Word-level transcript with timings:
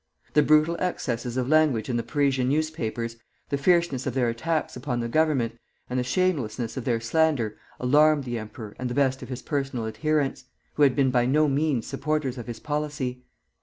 The 0.33 0.41
brutal 0.41 0.77
excesses 0.79 1.37
of 1.37 1.47
language 1.47 1.87
in 1.87 1.95
the 1.95 2.01
Parisian 2.01 2.49
newspapers, 2.49 3.17
the 3.49 3.57
fierceness 3.59 4.07
of 4.07 4.15
their 4.15 4.29
attacks 4.29 4.75
upon 4.75 4.99
the 4.99 5.07
Government, 5.07 5.59
and 5.91 5.99
the 5.99 6.03
shamelessness 6.03 6.75
of 6.75 6.85
their 6.85 6.99
slander, 6.99 7.55
alarmed 7.79 8.23
the 8.23 8.39
emperor 8.39 8.75
and 8.79 8.89
the 8.89 8.95
best 8.95 9.21
of 9.21 9.29
his 9.29 9.43
personal 9.43 9.85
adherents, 9.85 10.45
who 10.73 10.81
had 10.81 10.95
been 10.95 11.11
by 11.11 11.27
no 11.27 11.47
means 11.47 11.85
supporters 11.85 12.39
of 12.39 12.47
his 12.47 12.59
policy. 12.59 13.25